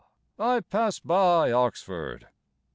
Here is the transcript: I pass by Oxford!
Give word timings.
I 0.39 0.61
pass 0.61 0.97
by 0.99 1.51
Oxford! 1.51 2.27